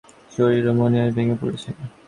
[0.31, 1.69] শরীরও মনে হয় ভেঙে পড়েছে।